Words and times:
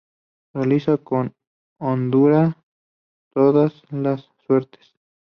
Realiza 0.55 0.97
con 0.97 1.35
hondura 1.77 2.57
todas 3.35 3.83
las 3.91 4.27
suertes. 4.47 4.95